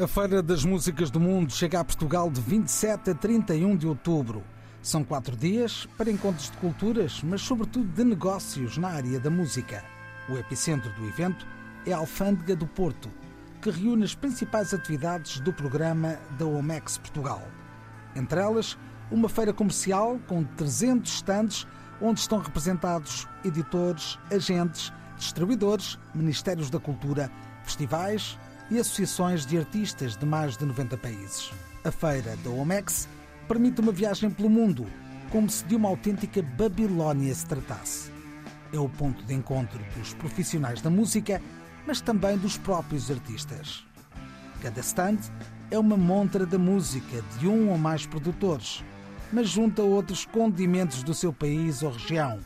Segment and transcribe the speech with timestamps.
[0.00, 4.44] A Feira das Músicas do Mundo chega a Portugal de 27 a 31 de outubro.
[4.80, 9.82] São quatro dias para encontros de culturas, mas sobretudo de negócios na área da música.
[10.28, 11.44] O epicentro do evento
[11.84, 13.10] é a Alfândega do Porto,
[13.60, 17.42] que reúne as principais atividades do programa da OMEX Portugal.
[18.14, 18.78] Entre elas,
[19.10, 21.66] uma feira comercial com 300 stands
[22.00, 27.28] onde estão representados editores, agentes, distribuidores, ministérios da cultura,
[27.64, 28.38] festivais,
[28.70, 31.50] e associações de artistas de mais de 90 países.
[31.84, 33.08] A feira da OMEX
[33.46, 34.86] permite uma viagem pelo mundo,
[35.30, 38.12] como se de uma autêntica Babilónia se tratasse.
[38.72, 41.40] É o ponto de encontro dos profissionais da música,
[41.86, 43.86] mas também dos próprios artistas.
[44.60, 45.18] Cada stand
[45.70, 48.84] é uma montra da música de um ou mais produtores,
[49.32, 52.40] mas junta outros condimentos do seu país ou região,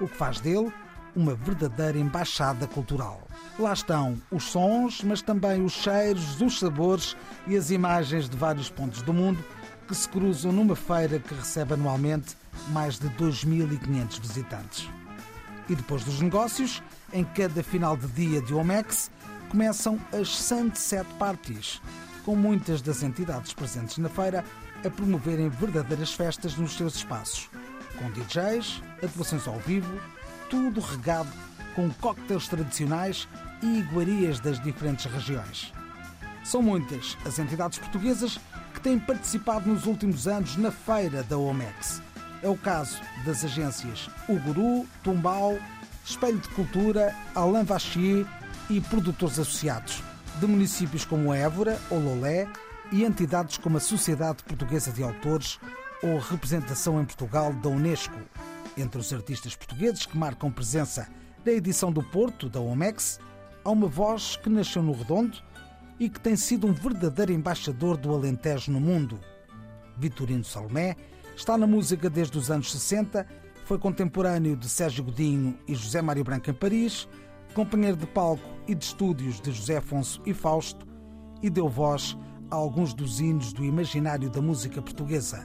[0.00, 0.72] o que faz dele
[1.18, 3.20] uma verdadeira embaixada cultural.
[3.58, 7.16] Lá estão os sons, mas também os cheiros, os sabores
[7.48, 9.44] e as imagens de vários pontos do mundo
[9.88, 12.36] que se cruzam numa feira que recebe anualmente
[12.68, 14.88] mais de 2.500 visitantes.
[15.68, 16.80] E depois dos negócios,
[17.12, 19.10] em cada final de dia de OMEX,
[19.48, 21.82] começam as Sunset Parties,
[22.24, 24.44] com muitas das entidades presentes na feira
[24.84, 27.50] a promoverem verdadeiras festas nos seus espaços,
[27.98, 29.98] com DJs, atuações ao vivo,
[30.48, 31.28] tudo regado
[31.74, 33.28] com coquetéis tradicionais
[33.62, 35.72] e iguarias das diferentes regiões.
[36.44, 38.38] São muitas as entidades portuguesas
[38.72, 42.02] que têm participado nos últimos anos na feira da OMEX.
[42.42, 45.58] É o caso das agências Uguru, Tumbau,
[46.04, 48.24] Espelho de Cultura, Alain Vachier
[48.70, 50.02] e produtores associados,
[50.40, 52.46] de municípios como Évora ou Lolé
[52.90, 55.58] e entidades como a Sociedade Portuguesa de Autores
[56.02, 58.18] ou representação em Portugal da Unesco.
[58.78, 61.08] Entre os artistas portugueses que marcam presença
[61.44, 63.18] na edição do Porto da OMEX,
[63.64, 65.36] há uma voz que nasceu no Redondo
[65.98, 69.18] e que tem sido um verdadeiro embaixador do Alentejo no mundo.
[69.96, 70.94] Vitorino Salomé
[71.34, 73.26] está na música desde os anos 60,
[73.64, 77.08] foi contemporâneo de Sérgio Godinho e José Mário Branco em Paris,
[77.54, 80.86] companheiro de palco e de estúdios de José Afonso e Fausto
[81.42, 82.16] e deu voz
[82.48, 85.44] a alguns dos hinos do imaginário da música portuguesa.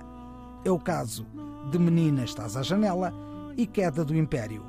[0.64, 1.26] É o caso
[1.70, 3.14] de Menina Estás à Janela
[3.58, 4.66] e Queda do Império.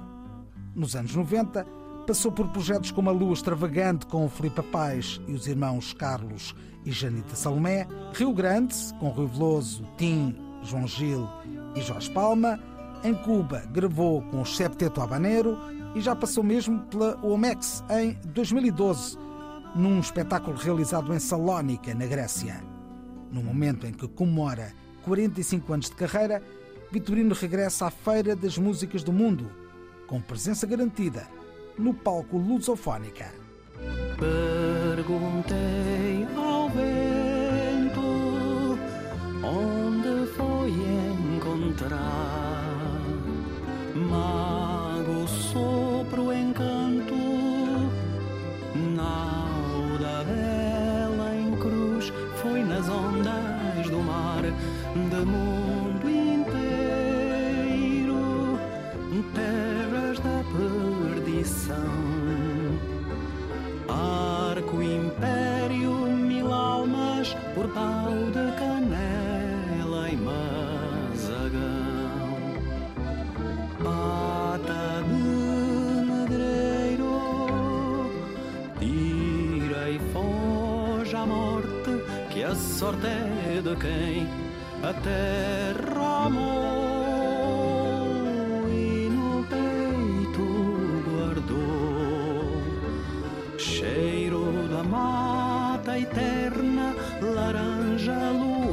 [0.75, 1.67] Nos anos 90,
[2.07, 6.55] passou por projetos como a Lua Extravagante com Filipe Paz e os irmãos Carlos
[6.85, 11.29] e Janita Salomé, Rio Grande com Rui Veloso, Tim, João Gil
[11.75, 12.59] e Jorge Palma,
[13.03, 15.59] em Cuba gravou com o Septeto Habanero
[15.95, 19.17] e já passou mesmo pela OMEX em 2012,
[19.75, 22.63] num espetáculo realizado em Salónica, na Grécia.
[23.31, 24.73] No momento em que comemora
[25.05, 26.43] 45 anos de carreira,
[26.95, 29.51] Vitorino regressa à Feira das Músicas do Mundo,
[30.07, 31.27] com presença garantida
[31.77, 33.35] no palco Lusofónica.
[34.17, 37.99] Perguntei ao vento
[39.43, 40.71] onde foi
[41.35, 42.64] encontrar
[82.45, 84.29] a sorte é de quem
[84.83, 86.85] a terra amor.
[95.85, 98.64] mata eterna, laranja, luanda,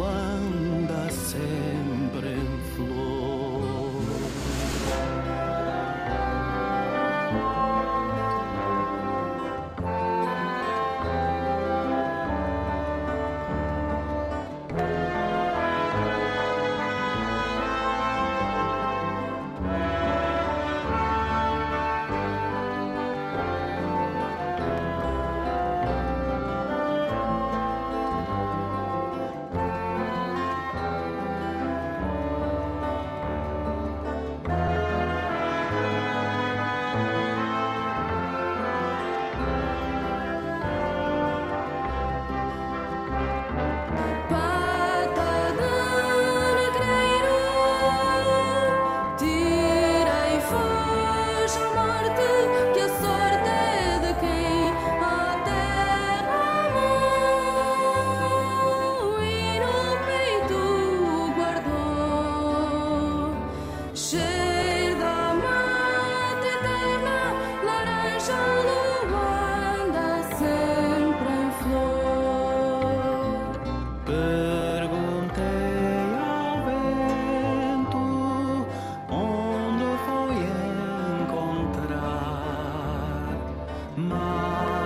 [84.22, 84.81] mar.